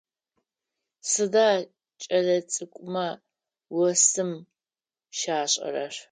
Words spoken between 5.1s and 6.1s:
щашӏэрэр?